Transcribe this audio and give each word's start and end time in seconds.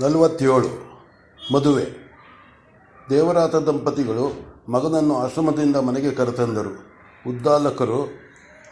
ನಲವತ್ತೇಳು. 0.00 0.86
ಮದುವೆ. 1.54 1.86
ದೇವರಾತ 3.10 3.54
ದಂಪತಿಗಳು 3.54 4.56
ಮಗನನ್ನು 4.72 5.16
ಆಶ್ರಮದಿಂದ 5.16 5.76
ಮನೆಗೆ 5.76 6.10
ಕರೆತಂದರು. 6.10 6.72
ಉದ್ದಾಲಕರು, 7.30 8.08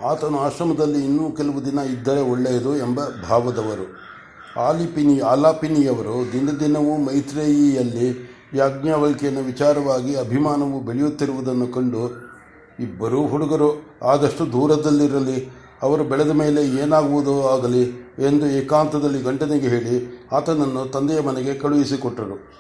ಆತನು 0.05 0.39
ಆಶ್ರಮದಲ್ಲಿ 0.39 1.05
ಇನ್ನೂ 1.05 1.31
ಕೆಲವು 1.31 1.65
ದಿನ 1.67 1.79
ಇದ್ದರೆ 1.79 2.21
ಒಳ್ಳೆಯದು 2.21 2.77
ಎಂಬ 2.77 3.01
ಭಾವದವರು. 3.29 4.15
ಆಲಿಪಿನಿ, 4.61 5.19
ಆಲಾಪಿನಿಯವರು 5.19 6.33
ದಿನ 6.33 6.51
ದಿನವೂ 6.51 6.97
ಮೈತ್ರೇಯಿಯಲ್ಲಿ 6.97 8.35
ಯಾಜ್ಞವಲ್ಕಿಯನ 8.54 9.38
ವಿಚಾರವಾಗಿ 9.38 10.17
ಅಭಿಮಾನವು 10.17 10.81
ಬೆಳೆಯುತ್ತಿರುವುದನ್ನು 10.81 11.67
ಕಂಡು 11.67 12.35
ಇಬ್ಬರೂ 12.81 13.27
ಹುಡುಗರು, 13.27 13.99
ಆದಷ್ಟು 14.03 14.53
ದೂರದಲ್ಲಿರಲಿ 14.53 15.63
ಅವರು 15.83 16.05
ಬೆಳೆದ 16.05 16.30
ಮೇಲೆ 16.30 16.66
ಏನಾಗುವುದೋ 16.66 17.43
ಆಗಲಿ 17.43 17.91
ಎಂದು 18.19 18.47
ಏಕಾಂತದಲ್ಲಿ 18.47 19.23
ಗಂಟನಿಗೆ 19.23 19.69
ಹೇಳಿ 19.69 20.27
ಆತನನ್ನು 20.33 20.87
ತಂದೆಯ 20.87 21.20
ಮನೆಗೆ 21.20 21.55
ಕಳುಹಿಸಿಕೊಟ್ಟರು. 21.55 22.53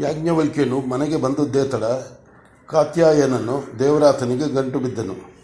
ಯಾಜ್ಞವಲ್ಕ್ಯನು 0.00 0.80
ಮನೆಗೆ 0.80 1.16
ಬಂದದ್ದೇ 1.16 1.64
ತಡ 1.64 1.84
ಕಾತ್ಯಾಯನನ್ನು 2.68 3.78
ದೇವರಾತನಿಗೆ 3.78 4.52
ಗಂಟು 4.52 4.78
ಬಿದ್ದನು. 4.78 5.34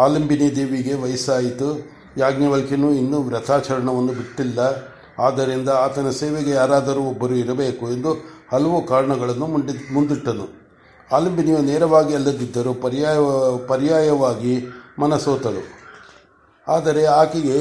ಆಲಂಬಿನಿ 0.00 0.56
ದೇವಿಗೆ 0.56 0.94
ವಯಸ್ಸಾಯಿತು. 0.94 1.92
ಯಾಜ್ಞವಲ್ಕ್ಯನು 2.16 2.90
ಇನ್ನೂ 2.90 3.22
ವ್ರತಾಚರಣವನ್ನು 3.22 4.12
ಬಿಟ್ಟಿಲ್ಲ. 4.12 4.58
ಆದ್ದರಿಂದ 5.18 5.68
ಆತನ 5.68 6.10
ಸೇವೆಗೆ 6.10 6.50
ಯಾರಾದರೂ 6.50 7.00
ಒಬ್ಬರು 7.00 7.34
ಇರಬೇಕು 7.34 7.90
ಎಂದು 7.90 8.34
ಹಲವು 8.52 8.86
ಕಾರಣಗಳನ್ನು 8.86 9.46
ಮುಂದಿಟ್ಟನು. 9.92 10.63
ಆಲಂಬಿನಿಯು 11.14 11.58
ನೇರವಾಗಿ 11.58 12.14
ಅಲ್ಲದಿದ್ದರೂ 12.14 12.74
ಪರ್ಯಾಯ, 12.74 13.16
ಪರ್ಯಾಯವಾಗಿ 13.66 14.66
ಮನಸೋತಳು. 14.98 15.62
ಆದರೆ 16.68 17.04
ಆಕೆಗೆ 17.04 17.58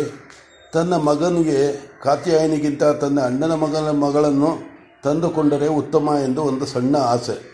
ತನ್ನ 0.73 0.93
ಮಗನಿಗೆ, 0.93 1.89
ಕಾತ್ಯಾಯನಿಗಿಂತ 2.03 2.83
ತನ್ನ 2.83 3.21
ಅಣ್ಣನ 3.21 3.53
ಮಗನ, 3.53 3.89
ಮಗಳನ್ನು 3.89 4.73
ತಂದುಕೊಂಡರೆ 5.03 5.67
ಉತ್ತಮ 5.67 6.09
ಎಂದು 6.23 6.43
ಒಂದು 6.43 6.65
ಸಣ್ಣ 6.65 6.97
ಆಸೆ. 6.97 7.53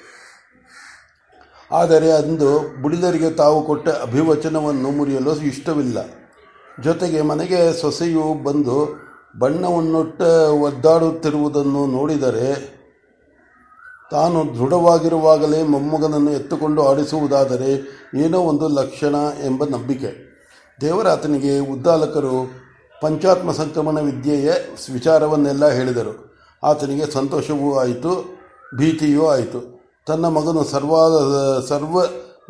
ಆದರೆ 1.72 2.12
ಅಂದು 2.12 2.82
ಬುಡಿದರಿಗೆ 2.82 3.30
ತಾವು 3.30 3.66
ಕೊಟ್ಟ 3.66 3.90
ಅಭಿವಚನವನ್ನು 3.90 4.92
ಮುರಿಯಲು 4.92 5.36
ಇಷ್ಟವಿಲ್ಲ. 5.36 5.98
ಜೊತೆಗೆ 6.84 7.22
ಮನೆಗೆ 7.22 7.82
ಸೊಸೆಯು 7.82 8.44
ಬಂದು 8.44 9.10
ಬಣ್ಣವನ್ನುಟ್ಟ 9.40 10.22
ಒದ್ದಾಡುತ್ತಿರುವುದನ್ನು 10.62 11.88
ನೋಡಿದರೆ 11.88 12.79
ತಾನು 14.12 14.58
ದೃಢವಾಗಿರುವಾಗಲೇ 14.60 15.64
ಮೊಮ್ಮಗನನ್ನು 15.64 16.32
ಎತ್ತುಕೊಂಡು 16.32 16.88
ಆಡಿಸುವುದಾದರೆ 16.88 18.00
ಏನೋ 18.20 18.40
ಒಂದು 18.40 18.68
ಲಕ್ಷಣ 18.68 19.16
ಎಂಬ 19.46 19.66
ನಂಬಿಕೆ. 19.66 20.30
ದೇವರಾತನಿಗೆ 20.82 21.60
ಉದ್ದಾಲಕರು 21.60 22.52
ಪಂಚಾತ್ಮ 23.02 23.52
ಸಂಕ್ರಮಣ 23.52 24.00
ವಿದ್ಯೆಯ 24.00 24.52
ವಿಚಾರವನ್ನೆಲ್ಲ 24.94 25.70
ಹೇಳಿದರು. 25.70 26.38
ಆತನಿಗೆ 26.64 27.12
ಸಂತೋಷವೂ 27.12 27.76
ಆಯಿತು, 27.76 28.40
ಭೀತಿಯೂ 28.78 29.26
ಆಯಿತು. 29.26 29.80
ತನ್ನ 30.08 30.28
ಮಗನು 30.28 30.64
ಸರ್ವ 30.64 30.96
ಸರ್ವ 31.68 32.06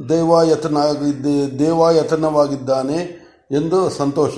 ದೇವಾಯತನಾಗಿದ್ದ 0.09 1.59
ದೇವಾಯತನವಾಗಿದ್ದಾನೆ 1.59 2.97
ಎಂದು 3.51 3.89
ಸಂತೋಷ. 3.89 4.37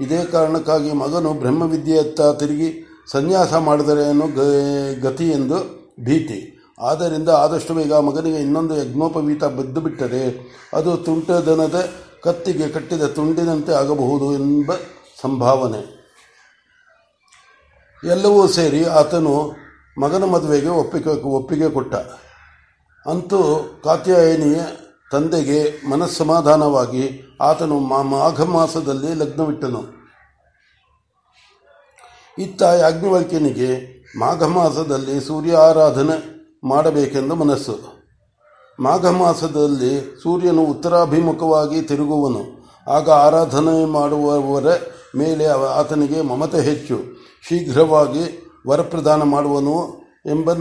ಇದೇ 0.00 0.24
ಕಾರಣಕ್ಕಾಗಿ 0.24 0.92
ಮಗನು 0.92 1.32
ಬ್ರಹ್ಮವಿದ್ಯೆಯತ್ತ 1.32 2.20
ತಿರುಗಿ 2.20 2.88
ಸನ್ಯಾಸ 3.12 3.54
ಮಾಡಿದರೆ 3.54 5.00
ಗತಿ 5.00 5.28
ಎಂದು 5.28 5.81
ಭೀತಿ. 6.00 6.58
ಆದ್ದರಿಂದ 6.80 7.28
ಆದಷ್ಟು 7.28 7.74
ಬೇಗ 7.74 7.92
ಮಗನಿಗೆ 7.92 8.36
ಇನ್ನೊಂದು 8.36 8.76
ಯಜ್ಞೋಪವೀತ 8.76 9.44
ಬಿದ್ದು 9.44 9.80
ಬಿಟ್ಟರೆ 9.80 10.52
ಅದು 10.74 10.96
ತುಂಟದನದ 10.96 11.88
ಕತ್ತಿಗೆ 12.22 12.68
ಕಟ್ಟಿದ 12.68 13.02
ತುಂಡಿನಂತೆ 13.02 13.72
ಆಗಬಹುದು 13.72 14.34
ಎಂಬ 14.34 14.72
ಸಂಭಾವನೆ. 15.20 16.02
ಎಲ್ಲವೂ 18.04 18.46
ಸೇರಿ 18.46 18.84
ಆತನು 18.84 19.52
ಮಗನ 20.00 20.24
ಮದುವೆಗೆ 20.24 20.68
ಒಪ್ಪಿಗೆ 20.68 21.22
ಒಪ್ಪಿಗೆ 21.22 21.70
ಕೊಟ್ಟ. 21.70 21.94
ಅಂತೂ 23.06 23.60
ಕಾತ್ಯಾಯನಿಯ 23.84 24.60
ತಂದೆಗೆ 25.12 25.88
ಮನಸ್ಸಮಾಧಾನವಾಗಿ 25.88 27.22
ಆತನು 27.40 27.78
ಮಾಘ 27.78 28.40
ಮಾಸದಲ್ಲಿ 28.40 29.14
ಲಗ್ನವಿಟ್ಟನು. 29.14 30.02
ಇತ್ತ 32.38 32.62
ಯಾಜ್ಞವಲ್ಕ್ಯನಿಗೆ 32.62 34.01
ಮಾಘ 34.18 34.42
ಮಾಸದಲ್ಲಿ 34.42 35.20
ಸೂರ್ಯ 35.20 35.56
ಆರಾಧನೆ 35.56 36.42
ಮಾಡಬೇಕೆಂದು 36.64 37.34
ಮನಸ್ಸು. 37.34 37.78
ಮಾಘ 38.80 39.06
ಮಾಸದಲ್ಲಿ 39.06 40.20
ಸೂರ್ಯನು 40.22 40.62
ಉತ್ತರಾಭಿಮುಖವಾಗಿ 40.62 41.82
ತಿರುಗುವನು. 41.82 42.42
ಆಗ 42.90 43.10
ಆರಾಧನೆ 43.10 43.84
ಮಾಡುವವರ 43.84 44.66
ಮೇಲೆ 45.16 45.46
ಆತನಿಗೆ 45.46 46.20
ಮಮತೆ 46.20 46.60
ಹೆಚ್ಚು. 46.60 47.00
ಶೀಘ್ರವಾಗಿ 47.48 48.52
ವರಪ್ರದಾನ 48.68 49.22
ಮಾಡುವನು 49.22 50.00
ಎಂಬ 50.26 50.52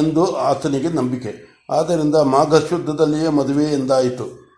ಎಂದು 0.00 0.36
ಆತನಿಗೆ 0.36 0.88
ನಂಬಿಕೆ. 0.88 1.64
ಆದ್ದರಿಂದ 1.70 2.14
ಮಾಘ 2.14 2.54
ಶುದ್ಧದಲ್ಲಿಯೇ 2.54 3.28
ಮದುವೆ 3.28 3.64
ಎಂದಾಯಿತು. 3.64 4.48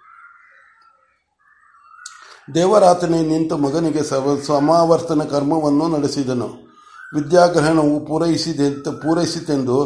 ದೇವರಾತನೇ 2.55 3.23
ನಿಂತು 3.23 3.57
ಮಗನಿಗೆ 3.57 4.03
ಸಮಾವರ್ತನ 4.47 5.23
ಕರ್ಮವನ್ನು 5.23 5.89
ನಡೆಸಿದನು. 5.89 6.70
ವಿದ್ಯಾಗ್ರಹಣವು 7.15 8.01
ಪೂರೈಸಿದೆ 8.07 8.67
ಪೂರೈಸಿತೆಂದು 9.03 9.77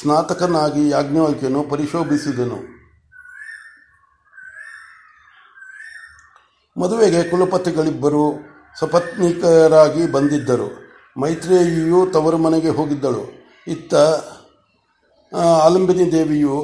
ಸ್ನಾತಕನಾಗಿ 0.00 0.88
ಯಾಜ್ಞವಲ್ಕ್ಯನು 0.88 1.62
ಪರಿಶೋಭಿಸಿದನು. 1.62 2.58
ಮದುವೆಗೆ 6.80 7.22
ಕುಲಪತಿಗಳಿಬ್ಬರು 7.22 8.24
ಸಪತ್ನಿಕರಾಗಿ 8.78 10.12
ಬಂದಿದ್ದರು. 10.12 10.68
ಮೈತ್ರೇಯಿಯು 11.20 12.06
ತವರು 12.12 12.38
ಮನೆಗೆ 12.38 12.68
ಹೋಗಿದ್ದಳು. 12.68 13.24
ಇತ್ತ 13.66 13.94
ಆಲಂಬಿನಿ 15.34 16.12
ದೇವಿಯು, 16.12 16.56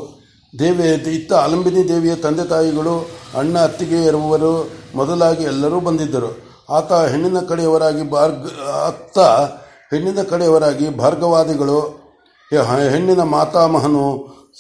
ದೇವಿ, 0.58 0.88
ಇತ್ತ 0.92 1.32
ಆಲಂಬಿನಿ 1.32 1.88
ದೇವಿಯ 1.88 2.14
ತಂದೆ 2.14 2.44
ತಾಯಿಗಳು, 2.44 3.10
ಅಣ್ಣ 3.38 3.58
ಅತ್ತಿಗೆ 3.58 4.04
ಇರುವವರು 4.04 4.52
ಮೊದಲಾಗಿ 4.94 5.44
ಎಲ್ಲರೂ 5.44 5.80
ಬಂದಿದ್ದರು. 5.80 6.30
ಆತ 6.70 6.92
ಹೆಣ್ಣಿನ 6.92 7.40
ಕಡೆಯವರಾಗಿ 7.40 8.10
ಬಾರ್ಗ್, 8.10 8.46
ಅತ್ತ 8.86 9.18
ಹೆಣ್ಣಿನ 9.90 10.22
ಕಡೆಯವರಾಗಿ 10.22 10.86
ಭಾರ್ಗವಾದಿಗಳು 10.98 11.78
ಹೆಣ್ಣಿನ 12.92 13.22
ಮಾತಾಮಹನು 13.22 14.04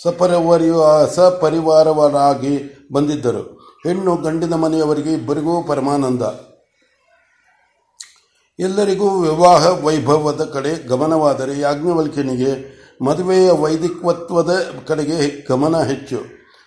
ಸಪರಿವರಿಯ 0.02 0.72
ಸಪರಿವಾರವರಾಗಿ 1.14 2.54
ಬಂದಿದ್ದರು. 2.92 3.42
ಹೆಣ್ಣು 3.86 4.16
ಗಂಡಿನ 4.16 4.54
ಮನೆಯವರಿಗೆ 4.54 5.12
ಇಬ್ಬರಿಗೂ 5.12 5.62
ಪರಮಾನಂದ. 5.62 6.22
ಎಲ್ಲರಿಗೂ 8.58 9.08
ವಿವಾಹ 9.20 9.66
ವೈಭವದ 9.84 10.44
ಕಡೆ 10.54 10.72
ಗಮನವಾದರೆ 10.88 11.60
ಯಾಜ್ಞವಲ್ಕ್ಯನಿಗೆ 11.60 12.52
ಮದುವೆಯ 13.04 13.50
ವೈದಿಕತ್ವದ 13.50 14.52
ಕಡೆಗೆ 14.86 15.18
ಗಮನ 15.48 15.82
ಹೆಚ್ಚು. 15.82 16.18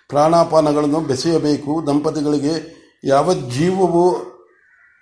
ಪ್ರಾಣಾಪಾನಗಳನ್ನು 0.08 1.00
ಬೆಸೆಯಬೇಕು, 1.00 1.72
ದಂಪತಿಗಳಿಗೆ 1.86 2.54
ಯಾವ 3.04 3.34
ಜೀವವು 3.34 4.31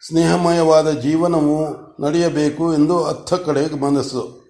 ಸ್ನೇಹಮಯವಾದ 0.06 0.90
ಜೀವನವು 0.90 1.66
ನಡೆಯಬೇಕು 2.02 2.74
ಎಂದು 2.74 3.04
ಅರ್ಥ 3.04 3.34
ಕಡೆ 3.34 3.80
ಮನಸ್ಸು. 3.80 4.40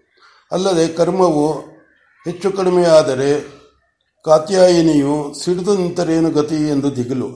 ಅಲ್ಲದೆ 0.52 0.88
ಕರ್ಮವು 0.88 1.52
ಹೆಚ್ಚು 2.24 2.52
ಕಡಿಮೆಯಾದರೆ 2.52 3.60
ಕಾತ್ಯಾಯಿನಿಯು 4.24 5.34
ಸಿಡಿದು 5.34 5.76
ನಿಂತರೇನು 5.76 6.30
ಗತಿ 6.30 6.54
ಎಂದು 6.54 6.96
ದಿಗಿಲು. 6.96 7.28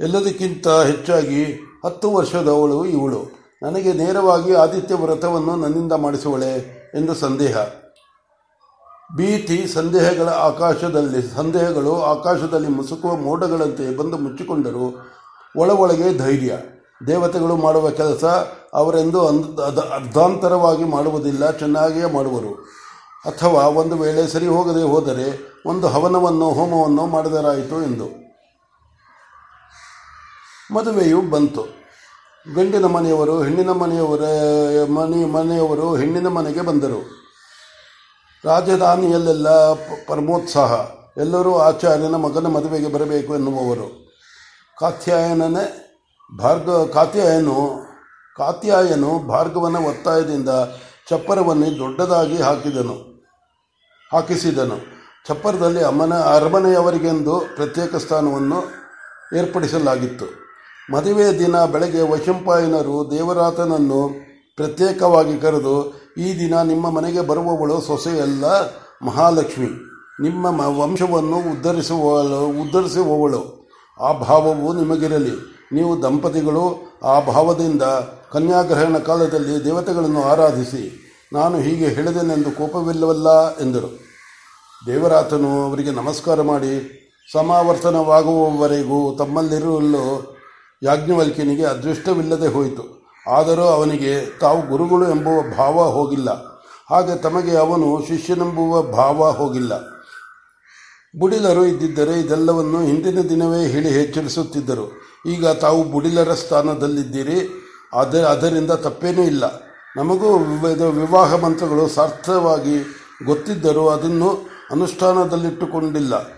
ಎಲ್ಲದಕ್ಕಿಂತ 0.00 0.68
ಹೆಚ್ಚಾಗಿ 0.68 1.44
ಹತ್ತು 1.84 2.10
ವರ್ಷದವಳು 2.10 2.84
ಇವಳು. 2.84 3.38
ನನಗೆ 3.62 3.92
ನೇರವಾಗಿ 3.92 4.54
ಆದಿತ್ಯ 4.54 4.94
ವ್ರತವನ್ನು 4.94 5.56
ನನ್ನಿಂದ 5.56 5.92
ಮಾಡಿಸುವಳೆ 5.92 6.52
ಎಂದು 6.94 7.14
ಸಂದೇಹ. 7.14 7.56
ಭೀತಿ 9.16 9.66
ಸಂದೇಹಗಳ 9.66 10.28
ಆಕಾಶದಲ್ಲಿ, 10.28 11.34
ಸಂದೇಹಗಳು 11.34 12.02
ಆಕಾಶದಲ್ಲಿ 12.02 12.68
ಮುಸುಕುವ 12.68 13.16
ಮೋಡಗಳಂತೆ 13.16 13.96
ಬಂದು 13.96 14.18
ಮುಚ್ಚಿಕೊಂಡರು 14.18 14.98
ಒಳ 15.56 15.74
ಧೈರ್ಯ. 16.18 16.58
ದೇವತೆಗಳು 17.06 17.56
ಮಾಡುವ 17.56 17.90
ಕೆಲಸ 17.90 18.24
ಅವರೆಂದು 18.74 19.28
ಅರ್ಧಾಂತರವಾಗಿ 19.94 20.84
ಮಾಡುವುದಿಲ್ಲ, 20.84 21.50
ಚೆನ್ನಾಗಿಯೇ 21.50 22.12
ಮಾಡುವರು. 22.12 22.54
ಅಥವಾ 23.24 23.62
ಒಂದು 23.62 23.96
ವೇಳೆ 23.96 24.26
ಸರಿ 24.26 24.46
ಹೋಗದೆ 24.46 24.82
ಹೋದರೆ 24.82 25.54
ಒಂದು 25.66 25.86
ಹವನವನ್ನು, 25.86 26.50
ಹೋಮವನ್ನು 26.50 27.06
ಮಾಡಿದರಾಯಿತು 27.06 27.82
ಎಂದು. 27.82 28.28
ಮದುವೆಯು 30.74 31.30
ಬಂತು. 31.30 31.62
ಗಂಡಿನ 32.54 32.84
ಮನೆಯವರು 32.84 33.42
ಹೆಣ್ಣಿನ 33.42 33.70
ಮನೆಯವರ, 33.70 34.20
ಮನೆ, 34.90 35.24
ಮನೆಯವರು 35.24 35.96
ಹೆಣ್ಣಿನ 35.96 36.28
ಮನೆಗೆ 36.28 36.60
ಬಂದರು. 36.60 37.00
ರಾಜಧಾನಿಯಲ್ಲೆಲ್ಲ 38.44 39.72
ಪರಮೋತ್ಸಾಹ. 40.08 40.72
ಎಲ್ಲರೂ 41.16 41.58
ಆಚಾರ್ಯನ 41.58 42.14
ಮಗನ 42.14 42.46
ಮದುವೆಗೆ 42.46 42.88
ಬರಬೇಕು 42.88 43.34
ಎನ್ನುವವರು. 43.34 44.08
ಕಾತ್ಯಾಯನನೇ 44.80 45.84
ಭಾರ್ಗ 46.30 46.70
ಕಾತ್ಯಾಯನು 46.92 47.58
ಕಾತ್ಯಾಯನು 48.36 49.10
ಭಾರ್ಗವನ 49.28 49.76
ಒತ್ತಾಯದಿಂದ 49.86 50.50
ಚಪ್ಪರವನ್ನು 51.10 51.68
ದೊಡ್ಡದಾಗಿ 51.78 52.38
ಹಾಕಿದನು, 52.42 52.96
ಹಾಕಿಸಿದನು. 54.12 54.76
ಚಪ್ಪರದಲ್ಲಿ 55.28 55.82
ಅಮ್ಮನ 55.82 56.14
ಅರಮನೆಯವರಿಗೆಂದು 56.34 57.34
ಪ್ರತ್ಯೇಕ 57.56 57.96
ಸ್ಥಾನವನ್ನು 57.96 58.58
ಏರ್ಪಡಿಸಲಾಗಿತ್ತು. 59.38 60.26
ಮದುವೆಯ 60.92 61.30
ದಿನ 61.38 61.56
ಬೆಳಗ್ಗೆ 61.64 62.02
ವೈಶಂಪಾಯನರು 62.10 62.96
ದೇವರಾತನನ್ನು 63.10 64.00
ಪ್ರತ್ಯೇಕವಾಗಿ 64.58 65.34
ಕರೆದು, 65.38 65.76
ಈ 66.16 66.28
ದಿನ 66.38 66.54
ನಿಮ್ಮ 66.62 66.90
ಮನೆಗೆ 66.90 67.20
ಬರುವವಳು 67.20 67.76
ಸೊಸೆಯಲ್ಲ 67.80 68.44
ಮಹಾಲಕ್ಷ್ಮಿ. 69.06 69.70
ನಿಮ್ಮ 70.20 70.60
ವಂಶವನ್ನು 70.80 71.38
ಉದ್ಧರಿಸುವ 71.52 72.04
ಉದ್ಧರಿಸುವವಳು. 72.62 73.42
ಆ 74.00 74.08
ಭಾವವು 74.12 74.68
ನಿಮಗಿರಲಿ. 74.72 75.57
ನೀವು 75.72 76.02
ದಂಪತಿಗಳು 76.02 76.92
ಆ 77.04 77.20
ಭಾವದಿಂದ 77.20 77.82
ಕನ್ಯಾಗ್ರಹಣ 78.32 78.98
ಕಾಲದಲ್ಲಿ 78.98 79.64
ದೇವತೆಗಳನ್ನು 79.64 80.22
ಆರಾಧಿಸಿ, 80.22 81.04
ನಾನು 81.32 81.58
ಹೀಗೆ 81.58 81.88
ಹೇಳಿದೆನೆಂದು 81.88 82.50
ಕೋಪವಿಲ್ಲವಲ್ಲ 82.50 83.56
ಎಂದರು. 83.56 83.98
ದೇವರಾತನು 84.86 85.68
ಅವರಿಗೆ 85.68 85.90
ನಮಸ್ಕಾರ 85.90 86.42
ಮಾಡಿ, 86.42 86.94
ಸಮಾವರ್ತನವಾಗುವವರೆಗೂ 87.32 89.14
ತಮ್ಮಲ್ಲಿರಲು 89.14 90.36
ಯಾಜ್ಞವಲ್ಕಿನಿಗೆ 90.82 91.64
ಅದೃಷ್ಟವಿಲ್ಲದೆ 91.64 92.48
ಹೋಯಿತು. 92.48 92.98
ಆದರೂ 93.30 93.62
ಅವನಿಗೆ 93.62 94.38
ತಾವು 94.38 94.62
ಗುರುಗಳು 94.62 95.10
ಎಂಬುವ 95.10 95.56
ಭಾವ 95.56 95.90
ಹೋಗಿಲ್ಲ. 95.90 96.30
ಹಾಗೆ 96.90 97.18
ತಮಗೆ 97.18 97.56
ಅವನು 97.56 98.06
ಶಿಷ್ಯನೆಂಬುವ 98.08 98.82
ಭಾವ 98.82 99.30
ಹೋಗಿಲ್ಲ. 99.30 99.97
ಬುಡಿಲರು 101.18 101.66
ಇದ್ದಿದ್ದರೆ 101.66 102.20
ಇದೆಲ್ಲವನ್ನು 102.20 102.82
ಹಿಂದಿನ 102.82 103.20
ದಿನವೇ 103.20 103.66
ಹೇಳಿ 103.66 103.88
ಎಚ್ಚರಿಸುತ್ತಿದ್ದರು. 103.88 104.92
ಈಗ 105.26 105.46
ತಾವು 105.46 105.84
ಬುಡಿಲರ 105.84 106.34
ಸ್ಥಾನದಲ್ಲಿದ್ದೀರಿ. 106.34 107.64
ಅದ, 107.98 108.22
ಅದರಿಂದ 108.22 108.70
ತಪ್ಪೇನೂ 108.70 109.22
ಇಲ್ಲ. 109.22 109.44
ನಮಗೂ 109.96 110.38
ವಿವ- 110.38 111.00
ವಿವಾಹ 111.00 111.44
ಮಂತ್ರಗಳು 111.44 111.88
ಸಾರ್ಥವಾಗಿ 111.88 112.82
ಗೊತ್ತಿದ್ದರೂ 113.24 113.88
ಅದನ್ನು 113.88 114.48
ಅನುಷ್ಠಾನದಲ್ಲಿಟ್ಟುಕೊಂಡಿಲ್ಲ. 114.70 116.28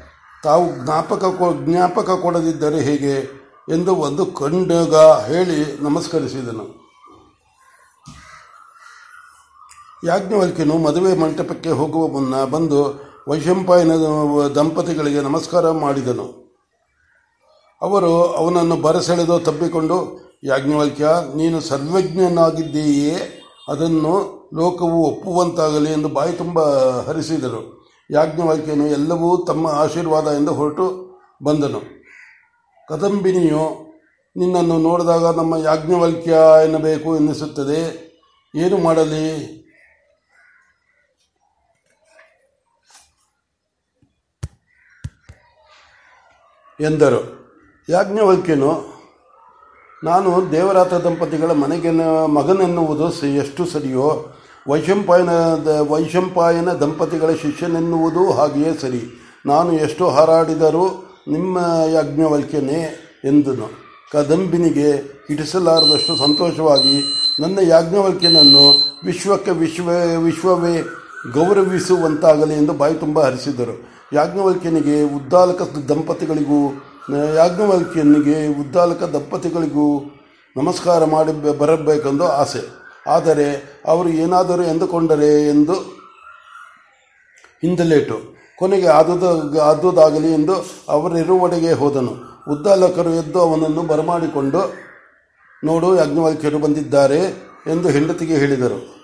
ತಾವು 0.45 0.85
ಜ್ಞಾಪಕ 0.85 1.25
ಜ್ಞಾಪಕ 1.65 2.11
ಕೊಡದಿದ್ದರೆ 2.11 2.81
ಹೇಗೆ 2.81 3.41
ಎಂದು 3.69 3.97
ಒಂದು 3.97 4.27
ಕಂಡಗ 4.27 4.95
ಹೇಳಿ 5.27 5.83
ನಮಸ್ಕರಿಸಿದನು. 5.83 6.81
ಯಾಜ್ಞವಲ್ಕ್ಯನು 10.05 10.79
ಮದುವೆ 10.79 11.17
ಮಂಟಪಕ್ಕೆ 11.17 11.71
ಹೋಗುವ 11.71 12.09
ಮುನ್ನ 12.09 12.45
ಬಂದು 12.45 13.10
ವೈಶಂಪಾಯನ 13.29 13.93
ದಂಪತಿಗಳಿಗೆ 14.55 15.21
ನಮಸ್ಕಾರ 15.21 15.71
ಮಾಡಿದನು. 15.71 16.57
ಅವರು 17.83 18.25
ಅವನನ್ನು 18.25 18.77
ಬರಸೆಳೆದು 18.77 19.39
ತಬ್ಬಿಕೊಂಡು, 19.39 20.21
ಯಾಜ್ಞವಲ್ಕ್ಯ, 20.45 21.09
ನೀನು 21.37 21.61
ಸರ್ವಜ್ಞನಾಗಿದ್ದೀಯೇ, 21.61 23.19
ಅದನ್ನು 23.69 24.15
ಲೋಕವು 24.55 25.05
ಒಪ್ಪುವಂತಾಗಲಿ 25.05 25.93
ಎಂದು 25.93 26.09
ಬಾಯಿ 26.09 26.33
ತುಂಬ 26.33 26.61
ಹರಿಸಿದರು. 27.01 27.89
ಯಾಜ್ಞವಲ್ಕ್ಯನು 28.11 28.87
ಎಲ್ಲವೂ 28.87 29.45
ತಮ್ಮ 29.45 29.67
ಆಶೀರ್ವಾದ 29.67 30.27
ಎಂದು 30.27 30.53
ಹೊರಟು 30.53 31.19
ಬಂದನು. 31.43 31.81
ಕದಂಬಿನಿಯು, 32.89 33.95
ನಿನ್ನನ್ನು 34.37 34.79
ನೋಡಿದಾಗ 34.79 35.37
ನಮ್ಮ 35.37 35.57
ಯಾಜ್ಞವಲ್ಕ್ಯ 35.57 36.35
ಎನ್ನಬೇಕು 36.65 37.17
ಎನ್ನಿಸುತ್ತದೆ. 37.17 38.11
ಏನು 38.55 38.79
ಮಾಡಲಿ? 38.79 39.60
ಎಂದರು. 46.81 47.21
ಯಾಜ್ಞವಲ್ಕ್ಯನು, 47.89 49.01
ನಾನು 50.05 50.53
ದೇವರಾತ 50.53 50.95
ದಂಪತಿಗಳ 50.95 51.51
ಮನೆಗೆ 51.53 51.91
ಮಗನೆನ್ನುವುದು 52.27 53.27
ಎಷ್ಟು 53.27 53.67
ಸರಿಯೋ? 53.67 54.27
ವೈಶಂಪಾಯನ 54.69 55.29
ವೈಶಂಪಾಯನ 55.89 56.73
ದಂಪತಿಗಳ 56.73 57.31
ಶಿಷ್ಯನೆನ್ನುವುದೂ 57.43 58.33
ಹಾಗೆಯೇ 58.33 58.75
ಸರಿ. 58.75 59.03
ನಾನು 59.47 59.73
ಎಷ್ಟು 59.73 60.09
ಹಾರಾಡಿದರೂ 60.09 60.85
ನಿಮ್ಮ 61.29 61.59
ಯಾಜ್ಞವಲ್ಕ್ಯನೇ 61.93 62.81
ಎಂದನು. 63.25 63.69
ಕದಂಬಿನಿಗೆ 64.13 64.91
ಹಿಡಿಸಲಾರದಷ್ಟು 65.29 66.19
ಸಂತೋಷವಾಗಿ, 66.19 66.97
ನನ್ನ 67.41 67.59
ಯಾಜ್ಞವಲ್ಕ್ಯನನ್ನು 67.63 68.65
ವಿಶ್ವಕ್ಕೆ 69.05 69.51
ವಿಶ್ವ, 69.51 69.91
ವಿಶ್ವವೇ 70.17 70.83
ಗೌರವಿಸುವಂತಾಗಲಿ 71.35 72.55
ಎಂದು 72.55 72.73
ಬಾಯಿ 72.73 72.95
ತುಂಬ 72.95 73.25
ಹರಿಸಿದರು. 73.25 74.00
ಯಾಜ್ಞವಲ್ಕ್ಯನಿಗೆ 74.13 75.03
ಉದ್ದಾಲಕ 75.03 75.63
ದಂಪತಿಗಳಿಗೂ 75.63 76.73
ಯಾಜ್ಞವಲ್ಕ್ಯನಿಗೆ 77.35 78.47
ಉದ್ದಾಲಕ 78.61 79.03
ದಂಪತಿಗಳಿಗೂ 79.03 80.17
ನಮಸ್ಕಾರ 80.57 81.05
ಮಾಡಿ 81.05 81.59
ಬರಬೇಕೆಂದು 81.59 82.29
ಆಸೆ. 82.29 82.61
ಆದರೆ 83.07 83.79
ಅವರು 83.87 84.09
ಏನಾದರೂ 84.09 84.63
ಎಂದುಕೊಂಡರೆ 84.63 85.49
ಎಂದು 85.49 85.73
ಹಿಂದಲೇಟು. 87.63 88.37
ಕೊನೆಗೆ 88.59 88.87
ಆದುದ, 88.87 89.59
ಆದುದಾಗಲಿ 89.59 90.33
ಎಂದು 90.33 90.65
ಅವರಿರುವಡೆಗೆ 90.89 91.73
ಹೋದನು. 91.73 92.15
ಉದ್ದಾಲಕರು 92.53 93.11
ಎದ್ದು 93.11 93.41
ಅವನನ್ನು 93.41 93.83
ಬರಮಾಡಿಕೊಂಡು, 93.83 94.73
ನೋಡು, 95.65 95.97
ಯಾಜ್ಞವಲ್ಕ್ಯರು 95.97 96.59
ಬಂದಿದ್ದಾರೆ 96.59 97.19
ಎಂದು 97.67 97.89
ಹೆಂಡತಿಗೆ 97.89 98.35
ಹೇಳಿದರು. 98.35 99.01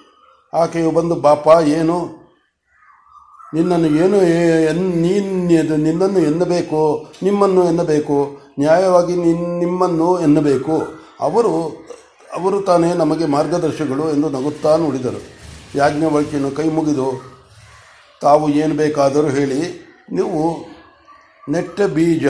ಆಕೆಯು 0.54 0.90
ಬಂದು, 0.90 1.14
ಬಾಪ, 1.14 1.48
ಏನು? 1.64 2.25
ನಿನ್ನನ್ನು 3.54 3.88
ಏನು 4.02 4.18
ನೀನು 5.04 5.76
ನಿನ್ನನ್ನು 5.86 6.20
ಎನ್ನಬೇಕು, 6.20 6.80
ನಿಮ್ಮನ್ನು 7.22 7.62
ಎನ್ನಬೇಕು, 7.64 8.16
ನ್ಯಾಯವಾಗಿ 8.58 9.14
ನಿನ್ 9.16 9.44
ನಿಮ್ಮನ್ನು 9.58 10.08
ಎನ್ನಬೇಕು. 10.20 10.76
ಅವರು 11.20 11.54
ಅವರು 12.36 12.58
ತಾನೇ 12.60 12.94
ನಮಗೆ 12.94 13.26
ಮಾರ್ಗದರ್ಶಿಗಳು 13.34 14.04
ಎಂದು 14.14 14.28
ನಗುತ್ತಾ 14.28 14.76
ನುಡಿದರು. 14.76 15.20
ಯಾಜ್ಞವಳಿಕೆಯನ್ನು 15.74 16.50
ಕೈ 16.50 16.68
ಮುಗಿದು, 16.68 17.08
ತಾವು 18.22 18.48
ಏನು 18.62 18.74
ಬೇಕಾದರೂ 18.74 19.28
ಹೇಳಿ, 19.28 19.60
ನೀವು 20.12 20.40
ನೆಟ್ಟ 21.52 21.80
ಬೀಜ 21.96 22.26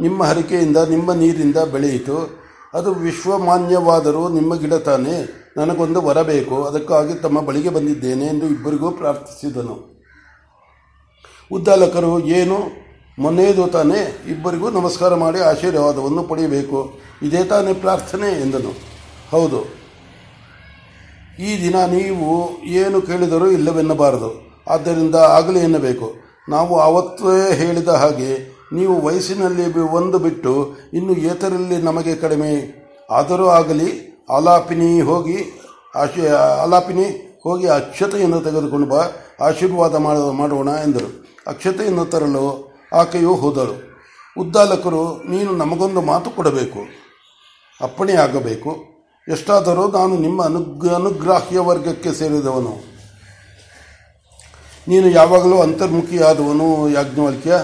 ನಿಮ್ಮ 0.00 0.18
ಹರಿಕೆಯಿಂದ, 0.24 0.78
ನಿಮ್ಮ 0.94 1.12
ನೀರಿಂದ 1.12 1.58
ಬೆಳೆಯಿತು. 1.74 2.18
ಅದು 2.74 2.90
ವಿಶ್ವಮಾನ್ಯವಾದರೂ 2.94 4.22
ನಿಮ್ಮ 4.28 4.54
ಗಿಡ 4.54 4.74
ತಾನೇ. 4.88 5.16
ನನಗೊಂದು 5.56 6.00
ವರ 6.02 6.22
ಬೇಕು 6.22 6.56
ಅದಕ್ಕಾಗಿ 6.64 7.14
ತಮ್ಮ 7.14 7.40
ಬಳಿಗೆ 7.40 7.68
ಬಂದಿದ್ದೇನೆ 7.68 8.24
ಎಂದು 8.26 8.46
ಇಬ್ಬರಿಗೂ 8.46 8.90
ಪ್ರಾರ್ಥಿಸಿದನು. 8.90 9.95
ಉದ್ದಾಲಕರು 11.52 12.20
ಏನು? 12.20 12.86
ಮೊನ್ನೆಯದು 13.18 13.66
ತಾನೇ 13.66 14.24
ಇಬ್ಬರಿಗೂ 14.28 14.70
ನಮಸ್ಕಾರ 14.70 15.14
ಮಾಡಿ 15.14 15.40
ಆಶೀರ್ವಾದವನ್ನು 15.40 16.22
ಪಡೆಯಬೇಕು. 16.22 16.98
ಇದೇ 17.22 17.44
ತಾನೇ 17.44 17.72
ಪ್ರಾರ್ಥನೆ 17.72 18.40
ಎಂದನು. 18.40 18.72
ಹೌದು. 19.30 19.62
ಈ 21.38 21.62
ದಿನ 21.62 21.76
ನೀವು 21.84 22.62
ಏನು 22.64 23.00
ಕೇಳಿದರೂ 23.00 23.46
ಇಲ್ಲವೆನ್ನಬಾರದು. 23.46 24.60
ಆದ್ದರಿಂದ 24.68 25.14
ಆಗಲಿ 25.14 25.58
ಎನ್ನಬೇಕು. 25.58 26.14
ನಾವು 26.48 26.80
ಆವತ್ತೇ 26.80 27.54
ಹೇಳಿದ 27.54 27.88
ಹಾಗೆ 27.88 28.56
ನೀವು 28.72 29.00
ವಯಸ್ಸಿನಲ್ಲಿ 29.00 29.78
ಒಂದು 29.78 30.18
ಬಿಟ್ಟು 30.18 30.74
ಇನ್ನು 30.92 31.12
ಏತರಲ್ಲಿ 31.12 31.76
ನಮಗೆ 31.82 32.16
ಕಡಿಮೆ. 32.16 32.84
ಆದರೂ 33.10 33.46
ಆಗಲಿ 33.46 34.18
ಆಲಾಪಿನಿ 34.30 35.00
ಹೋಗಿ 35.00 35.60
ಆಶಿ 35.94 36.28
ಆಲಾಪಿನಿ 36.62 37.38
ಹೋಗಿ 37.44 37.66
ಅಕ್ಷತೆಯನ್ನು 37.66 38.40
ತೆಗೆದುಕೊಂಡು 38.40 38.86
ಬಾ. 38.86 39.04
ಆಶೀರ್ವಾದ 39.40 39.94
ಮಾಡ 39.94 40.16
ಮಾಡೋಣ 40.16 40.68
ಎಂದರು. 40.68 41.25
ಅಕ್ಷತೆಯನ್ನು 41.46 42.04
ತರಲು 42.04 42.76
ಆಕೆಯು 42.92 43.34
ಹೋದಳು. 43.34 43.96
ಉದ್ದಾಲಕರು, 44.40 45.22
ನೀನು 45.22 45.52
ನಮಗೊಂದು 45.52 46.00
ಮಾತು 46.00 46.30
ಕೊಡಬೇಕು. 46.30 46.78
ಅಪ್ಪಣೆಯಾಗಬೇಕು. 47.80 48.76
ಎಷ್ಟಾದರೂ 49.32 49.88
ನಾನು 49.88 50.18
ನಿಮ್ಮ 50.18 50.44
ಅನುಗ್ 50.44 50.88
ಅನುಗ್ರಾಹ್ಯ 50.88 51.58
ವರ್ಗಕ್ಕೆ 51.58 52.12
ಸೇರಿದವನು. 52.12 52.96
ನೀನು 54.88 55.10
ಯಾವಾಗಲೂ 55.10 55.60
ಅಂತರ್ಮುಖಿಯಾದವನು, 55.60 56.88
ಯಾಜ್ಞವಲ್ಕ್ಯ. 56.88 57.62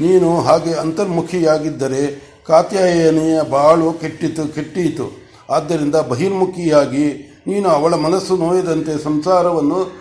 ನೀನು 0.00 0.40
ಹಾಗೆ 0.40 0.74
ಅಂತರ್ಮುಖಿಯಾಗಿದ್ದರೆ 0.74 2.32
ಕಾತ್ಯಾಯನಿಯ 2.46 3.42
ಬಾಳು 3.42 3.92
ಕೆಟ್ಟಿತು, 3.92 4.54
ಕೆಟ್ಟೀತು. 4.54 5.22
ಆದ್ದರಿಂದ 5.50 5.94
ಬಹಿರ್ಮುಖಿಯಾಗಿ 5.94 7.28
ನೀನು 7.46 7.68
ಅವಳ 7.68 7.94
ಮನಸ್ಸು 7.94 8.36
ನೋಯದಂತೆ 8.36 9.04
ಸಂಸಾರವನ್ನು 9.04 9.92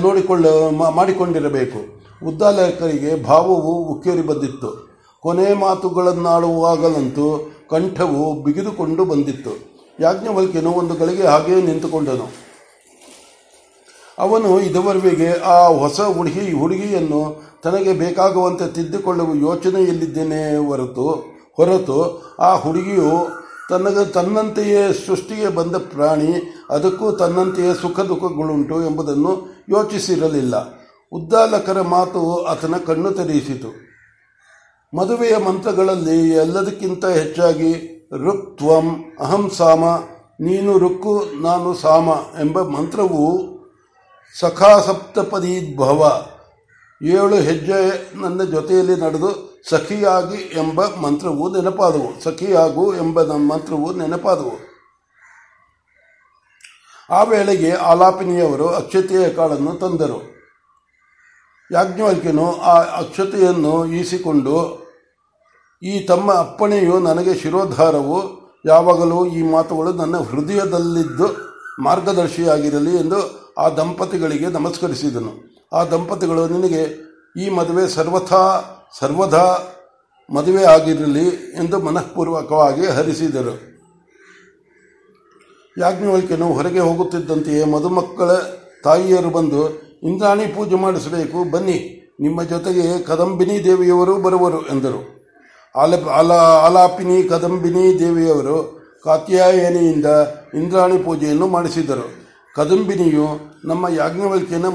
ನೋಡಿಕೊಳ್ಳ 0.00 0.46
ಮಾಡಿಕೊಂಡಿರಬೇಕು. 0.70 1.97
ಉದ್ದಾಲಕರಿಗೆ 2.26 3.24
ಭಾವವು 3.24 3.72
ಉಕ್ಕೇರಿ 3.84 4.22
ಬಂದಿತ್ತು. 4.22 4.88
ಕೊನೆ 5.22 5.54
ಮಾತುಗಳನ್ನಾಡುವಾಗಲಂತೂ 5.54 7.52
ಕಂಠವು 7.70 8.42
ಬಿಗಿದುಕೊಂಡು 8.42 9.04
ಬಂದಿತ್ತು. 9.04 9.68
ಯಾಜ್ಞವಲ್ಕ್ಯನು 10.00 10.70
ಒಂದು 10.70 10.94
ಗಳಿಗೆ 10.94 11.22
ಹಾಗೆಯೇ 11.22 11.62
ನಿಂತುಕೊಂಡನು. 11.62 12.48
ಅವನು 14.18 14.60
ಇದುವರೆಗೆ 14.60 15.32
ಆ 15.32 15.68
ಹೊಸ 15.68 16.00
ಹುಡುಗಿ 16.00 16.52
ಹುಡುಗಿಯನ್ನು 16.52 17.42
ತನಗೆ 17.62 17.92
ಬೇಕಾಗುವಂತೆ 17.92 18.72
ತಿದ್ದುಕೊಳ್ಳುವ 18.72 19.34
ಯೋಚನೆಯಲ್ಲಿದ್ದೇನೆ 19.34 20.56
ಹೊರತು 20.56 21.10
ಹೊರತು 21.56 22.22
ಆ 22.40 22.54
ಹುಡುಗಿಯು 22.54 23.28
ತನಗೆ 23.70 24.12
ತನ್ನಂತೆಯೇ 24.12 24.92
ಸೃಷ್ಟಿಗೆ 25.06 25.48
ಬಂದ 25.48 25.76
ಪ್ರಾಣಿ, 25.76 26.32
ಅದಕ್ಕೂ 26.70 27.12
ತನ್ನಂತೆಯೇ 27.12 27.74
ಸುಖ 27.74 28.00
ದುಃಖಗಳುಂಟು 28.00 28.82
ಎಂಬುದನ್ನು 28.82 29.32
ಯೋಚಿಸಿರಲಿಲ್ಲ. 29.68 30.77
ಉದ್ದಾಲಕರ 31.12 31.80
ಮಾತು 31.80 32.44
ಆತನ 32.44 32.76
ಕಣ್ಣು 32.86 33.10
ತೆರೆಯಿಸಿತು. 33.10 33.70
ಮದುವೆಯ 34.92 35.36
ಮಂತ್ರಗಳಲ್ಲಿ 35.36 36.30
ಎಲ್ಲದಕ್ಕಿಂತ 36.30 37.04
ಹೆಚ್ಚಾಗಿ 37.04 37.72
ಋಕ್ತ್ವಂ 38.26 38.86
ಅಹಂ 39.20 39.50
ಸಾಮ, 39.50 39.84
ನೀನು 40.40 40.78
ರುಕ್ಕು 40.78 41.42
ನಾನು 41.42 41.74
ಸಾಮ 41.74 42.08
ಎಂಬ 42.40 42.62
ಮಂತ್ರವು 42.62 43.24
ಸಖಾ 44.40 44.80
ಸಪ್ತಪದೀದ್ಭವ, 44.80 46.00
ಏಳು 47.02 47.36
ಹೆಜ್ಜೆ 47.36 47.80
ನನ್ನ 48.20 48.42
ಜೊತೆಯಲ್ಲಿ 48.44 48.96
ನಡೆದು 49.00 49.30
ಸಖಿಯಾಗಿ 49.70 50.40
ಎಂಬ 50.56 50.86
ಮಂತ್ರವು 50.86 51.44
ನೆನಪಾದವು. 51.56 52.08
ಸಖಿಯಾಗು 52.24 52.94
ಎಂಬ 52.94 53.22
ಮಂತ್ರವು 53.22 53.92
ನೆನಪಾದವು. 53.92 54.56
ಆ 57.10 57.22
ವೇಳೆಗೆ 57.22 57.70
ಆಲಾಪಿನಿಯವರು 57.70 58.68
ಅಕ್ಷತೆಯ 58.68 59.28
ಕಾಳನ್ನು 59.28 59.74
ತಂದರು. 59.74 60.37
ಯಾಜ್ಞವಲ್ಕ್ಯನು 61.72 62.60
ಆ 62.60 62.74
ಅಕ್ಷತೆಯನ್ನು 62.82 63.86
ಈಸಿಕೊಂಡು, 63.86 64.56
ಈ 65.82 66.00
ತಮ್ಮ 66.00 66.32
ಅಪ್ಪಣೆಯು 66.32 66.98
ನನಗೆ 66.98 67.34
ಶಿರೋಧಾರವು, 67.34 68.18
ಯಾವಾಗಲೂ 68.66 69.26
ಈ 69.26 69.42
ಮಾತುಗಳು 69.42 69.92
ನನ್ನ 69.92 70.16
ಹೃದಯದಲ್ಲಿದ್ದು 70.18 71.26
ಮಾರ್ಗದರ್ಶಿಯಾಗಿರಲಿ 71.82 72.96
ಎಂದು 72.96 73.20
ಆ 73.58 73.68
ದಂಪತಿಗಳಿಗೆ 73.68 74.46
ನಮಸ್ಕರಿಸಿದನು. 74.46 75.32
ಆ 75.72 75.84
ದಂಪತಿಗಳು, 75.84 76.48
ನಿನಗೆ 76.48 76.82
ಈ 77.36 77.48
ಮದುವೆ 77.48 77.88
ಸರ್ವಥಾ, 77.88 78.42
ಸರ್ವದಾ 79.00 79.58
ಮದುವೆ 80.30 80.64
ಆಗಿರಲಿ 80.64 81.26
ಎಂದು 81.54 81.78
ಮನಃಪೂರ್ವಕವಾಗಿ 81.78 82.86
ಹರಿಸಿದರು. 82.86 83.54
ಯಾಜ್ಞವಲ್ಕ್ಯನು 85.78 86.46
ಹೊರಗೆ 86.52 86.78
ಹೋಗುತ್ತಿದ್ದಂತೆಯೇ 86.78 87.64
ಮದುಮಕ್ಕಳ 87.64 88.30
ತಾಯಿಯರು 88.84 89.30
ಬಂದು 89.30 89.87
ಇಂದ್ರಾಣಿ 90.02 90.46
ಪೂಜೆ 90.46 90.74
ಮಾಡಿಸಬೇಕು, 90.74 91.50
ಬನ್ನಿ. 91.50 91.94
ನಿಮ್ಮ 92.20 92.42
ಜೊತೆಗೆ 92.42 92.98
ಕದಂಬಿನಿ 92.98 93.64
ದೇವಿಯವರು 93.64 94.16
ಬರುವರು 94.16 94.62
ಎಂದರು. 94.62 95.18
ಆಲಪ 95.76 96.08
ಅಲ 96.08 96.32
ಆಲಾಪಿನಿ 96.32 97.22
ಕದಂಬಿನಿ 97.22 97.98
ದೇವಿಯವರು 97.98 98.78
ಕಾತ್ಯಾಯನಿಯಿಂದ 99.04 100.06
ಇಂದ್ರಾಣಿ 100.54 100.98
ಪೂಜೆಯನ್ನು 100.98 101.46
ಮಾಡಿಸಿದರು. 101.46 102.10
ಕದಂಬಿನಿಯು 102.54 103.26
ನಮ್ಮ 103.64 103.88
ಯಾಜ್ಞವಲ್ಕ್ಯನ 103.88 104.66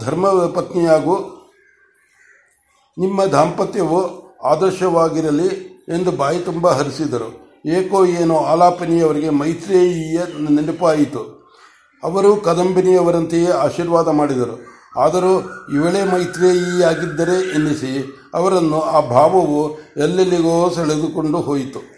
ಧರ್ಮ 0.00 0.46
ಪತ್ನಿಯಾಗೂ. 0.46 1.34
ನಿಮ್ಮ 2.98 3.24
ದಾಂಪತ್ಯವು 3.24 4.28
ಆದರ್ಶವಾಗಿರಲಿ 4.38 5.78
ಎಂದು 5.88 6.12
ಬಾಯಿ 6.12 6.38
ತುಂಬ 6.38 6.68
ಹರಿಸಿದರು. 6.68 7.48
ಏಕೋ 7.66 8.06
ಏನೋ 8.06 8.36
ಆಲಾಪಿನಿಯವರಿಗೆ 8.36 9.30
ಮೈತ್ರೇಯಿಯ 9.30 10.20
ನೆನಪಾಯಿತು. 10.50 11.37
ಅವರು 12.02 12.36
ಕದಂಬಿನಿಯವರಂತೆಯೇ 12.36 13.46
ಆಶೀರ್ವಾದ 13.46 14.08
ಮಾಡಿದರು. 14.08 14.66
ಆದರೂ 14.96 15.32
ಇವಳೆ 15.72 16.04
ಮೈತ್ರೇಯಿಯಾಗಿದ್ದರೆ 16.04 17.50
ಎನ್ನಿಸಿ 17.54 18.20
ಅವರನ್ನು 18.34 18.80
ಆ 18.80 19.00
ಭಾವವು 19.00 19.78
ಎಲ್ಲೆಲ್ಲಿಗೋ 19.96 20.70
ಸೆಳೆದುಕೊಂಡು 20.70 21.40
ಹೋಯಿತು. 21.40 21.97